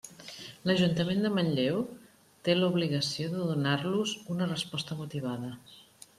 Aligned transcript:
L'Ajuntament 0.69 1.19
de 1.25 1.31
Manlleu 1.35 1.77
té 2.47 2.57
l'obligació 2.57 3.29
de 3.35 3.45
donar-los 3.53 4.17
una 4.39 4.51
resposta 4.55 4.99
motivada. 5.05 5.55